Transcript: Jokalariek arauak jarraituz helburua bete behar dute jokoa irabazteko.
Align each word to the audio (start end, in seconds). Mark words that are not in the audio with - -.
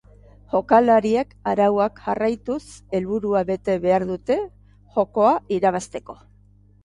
Jokalariek 0.51 1.35
arauak 1.51 2.01
jarraituz 2.05 2.63
helburua 2.99 3.43
bete 3.51 3.75
behar 3.85 4.07
dute 4.13 4.37
jokoa 4.97 5.35
irabazteko. 5.59 6.17